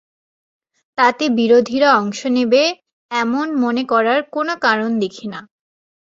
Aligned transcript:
তাতে 0.97 1.25
বিরোধীরা 1.37 1.89
অংশ 1.99 2.19
নেবে, 2.35 2.63
এমন 3.11 3.47
মনে 3.63 3.83
করার 3.91 4.19
কোনো 4.35 4.53
কারণ 4.65 4.89
দেখি 5.03 5.25
না। 5.33 5.39